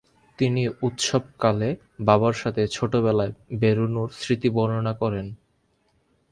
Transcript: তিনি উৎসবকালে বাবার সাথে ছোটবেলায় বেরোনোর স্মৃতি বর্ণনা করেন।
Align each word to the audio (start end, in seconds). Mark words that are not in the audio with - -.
তিনি 0.39 0.61
উৎসবকালে 0.81 1.69
বাবার 1.99 2.33
সাথে 2.33 2.61
ছোটবেলায় 2.67 3.33
বেরোনোর 3.59 4.09
স্মৃতি 4.11 4.49
বর্ণনা 4.49 4.93
করেন। 4.93 5.27